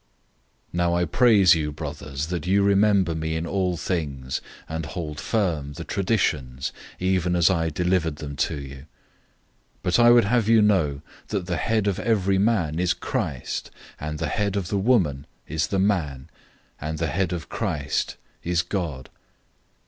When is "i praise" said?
0.95-1.53